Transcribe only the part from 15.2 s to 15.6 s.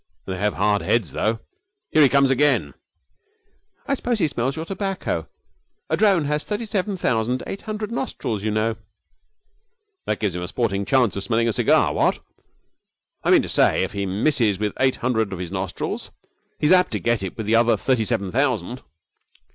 of his